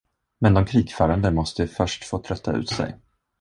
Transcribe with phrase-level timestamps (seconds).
[0.41, 2.95] Men de krigförande måste först få trötta ut sig.